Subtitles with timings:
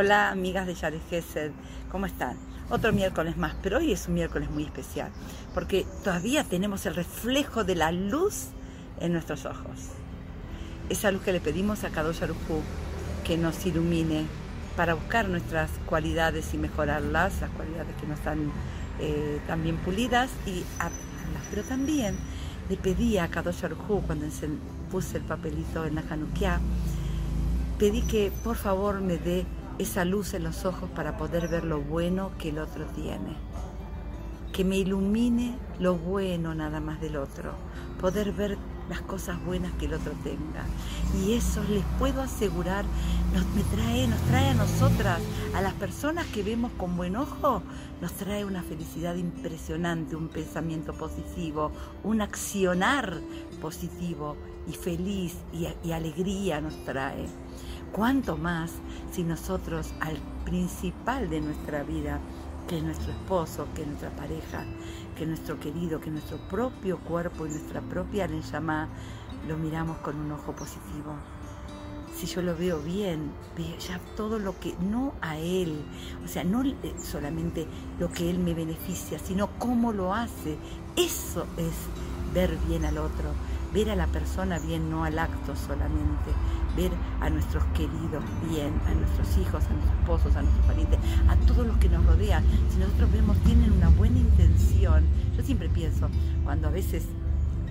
[0.00, 1.50] Hola amigas de Yared Gesed,
[1.90, 2.36] ¿cómo están?
[2.70, 5.10] Otro miércoles más, pero hoy es un miércoles muy especial,
[5.54, 8.50] porque todavía tenemos el reflejo de la luz
[9.00, 9.88] en nuestros ojos.
[10.88, 12.62] Esa luz que le pedimos a Kadosh Arujú,
[13.24, 14.26] que nos ilumine
[14.76, 18.52] para buscar nuestras cualidades y mejorarlas, las cualidades que no están
[19.00, 20.62] eh, tan bien pulidas, y
[21.50, 22.14] pero también
[22.68, 24.26] le pedí a Kadosh Arujú, cuando
[24.92, 26.60] puse el papelito en la Hanukkah,
[27.80, 29.44] pedí que por favor me dé
[29.78, 33.36] esa luz en los ojos para poder ver lo bueno que el otro tiene.
[34.52, 37.52] Que me ilumine lo bueno nada más del otro.
[38.00, 40.64] Poder ver las cosas buenas que el otro tenga.
[41.22, 42.84] Y eso les puedo asegurar,
[43.34, 45.20] nos, trae, nos trae a nosotras,
[45.54, 47.62] a las personas que vemos con buen ojo,
[48.00, 51.70] nos trae una felicidad impresionante, un pensamiento positivo,
[52.02, 53.20] un accionar
[53.60, 57.26] positivo y feliz y alegría nos trae.
[57.92, 58.72] ¿Cuánto más
[59.10, 62.20] si nosotros al principal de nuestra vida,
[62.68, 64.64] que es nuestro esposo, que es nuestra pareja,
[65.16, 68.88] que es nuestro querido, que es nuestro propio cuerpo y nuestra propia llama,
[69.48, 71.14] lo miramos con un ojo positivo?
[72.18, 75.84] si yo lo veo bien, veo ya todo lo que, no a él,
[76.24, 76.64] o sea, no
[77.00, 77.68] solamente
[78.00, 80.58] lo que él me beneficia, sino cómo lo hace.
[80.96, 81.74] Eso es
[82.34, 83.30] ver bien al otro,
[83.72, 86.30] ver a la persona bien, no al acto solamente,
[86.76, 91.36] ver a nuestros queridos bien, a nuestros hijos, a nuestros esposos, a nuestros parientes, a
[91.46, 92.44] todos los que nos rodean.
[92.70, 95.04] Si nosotros vemos tienen una buena intención,
[95.36, 96.08] yo siempre pienso,
[96.44, 97.04] cuando a veces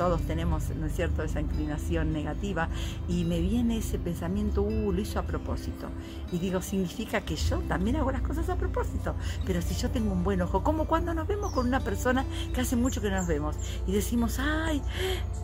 [0.00, 2.70] todos tenemos, ¿no es cierto?, esa inclinación negativa
[3.06, 5.90] y me viene ese pensamiento, uh, lo hizo a propósito.
[6.32, 9.14] Y digo, significa que yo también hago las cosas a propósito.
[9.44, 12.62] Pero si yo tengo un buen ojo, como cuando nos vemos con una persona que
[12.62, 13.56] hace mucho que no nos vemos
[13.86, 14.80] y decimos, ay,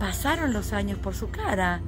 [0.01, 1.83] pasaron los años por su cara.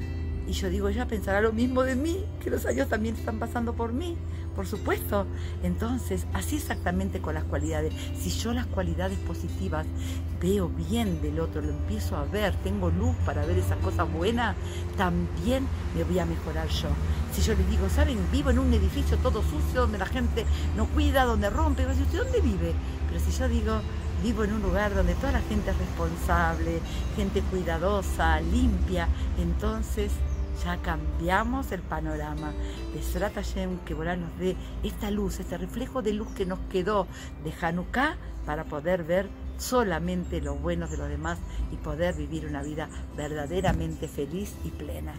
[0.46, 3.72] Y yo digo, ella pensará lo mismo de mí, que los años también están pasando
[3.76, 4.18] por mí,
[4.58, 5.24] por supuesto.
[5.62, 7.92] Entonces, así exactamente con las cualidades.
[8.20, 9.86] Si yo las cualidades positivas
[10.42, 14.56] veo bien del otro, lo empiezo a ver, tengo luz para ver esas cosas buenas,
[14.96, 15.64] también
[15.94, 16.88] me voy a mejorar yo.
[17.32, 18.18] Si yo les digo, ¿saben?
[18.32, 20.44] Vivo en un edificio todo sucio, donde la gente
[20.76, 22.74] no cuida, donde rompe, ¿usted dónde vive?
[23.06, 23.78] Pero si yo digo,
[24.24, 26.80] vivo en un lugar donde toda la gente es responsable,
[27.14, 29.06] gente cuidadosa, limpia,
[29.38, 30.10] entonces
[30.64, 32.52] ya cambiamos el panorama.
[33.34, 37.06] Hashem que Borá nos dé esta luz, este reflejo de luz que nos quedó
[37.44, 41.38] de Hanukkah para poder ver solamente lo bueno de los demás
[41.72, 45.14] y poder vivir una vida verdaderamente feliz y plena.